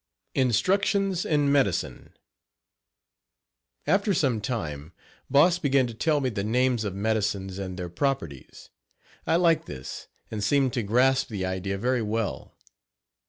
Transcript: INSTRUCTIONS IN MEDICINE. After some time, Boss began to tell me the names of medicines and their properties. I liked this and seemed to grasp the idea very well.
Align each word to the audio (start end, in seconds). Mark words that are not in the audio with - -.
INSTRUCTIONS 0.33 1.25
IN 1.25 1.51
MEDICINE. 1.51 2.13
After 3.85 4.15
some 4.15 4.41
time, 4.41 4.93
Boss 5.29 5.59
began 5.59 5.85
to 5.85 5.93
tell 5.93 6.21
me 6.21 6.29
the 6.29 6.43
names 6.43 6.83
of 6.83 6.95
medicines 6.95 7.59
and 7.59 7.77
their 7.77 7.87
properties. 7.87 8.71
I 9.27 9.35
liked 9.35 9.67
this 9.67 10.07
and 10.31 10.43
seemed 10.43 10.73
to 10.73 10.81
grasp 10.81 11.27
the 11.27 11.45
idea 11.45 11.77
very 11.77 12.01
well. 12.01 12.55